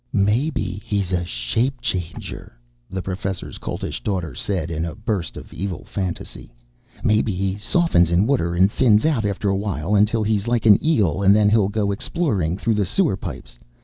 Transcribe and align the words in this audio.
"Maybe 0.13 0.81
he's 0.83 1.11
a 1.11 1.23
shape 1.23 1.79
changer," 1.79 2.57
the 2.89 3.03
Professor's 3.03 3.59
Coltish 3.59 4.01
Daughter 4.01 4.33
said 4.33 4.71
in 4.71 4.83
a 4.83 4.95
burst 4.95 5.37
of 5.37 5.53
evil 5.53 5.83
fantasy. 5.83 6.51
"Maybe 7.03 7.33
he 7.35 7.55
softens 7.55 8.09
in 8.09 8.25
water 8.25 8.55
and 8.55 8.71
thins 8.71 9.05
out 9.05 9.25
after 9.25 9.47
a 9.47 9.55
while 9.55 9.93
until 9.93 10.23
he's 10.23 10.47
like 10.47 10.65
an 10.65 10.83
eel 10.83 11.21
and 11.21 11.35
then 11.35 11.51
he'll 11.51 11.69
go 11.69 11.91
exploring 11.91 12.57
through 12.57 12.73
the 12.81 12.85
sewer 12.87 13.15
pipes. 13.15 13.59